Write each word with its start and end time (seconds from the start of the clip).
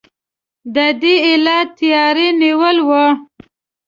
د 0.75 0.77
دې 1.01 1.15
علت 1.27 1.67
تیاری 1.79 2.27
نیول 2.41 2.77
وو. 2.87 3.05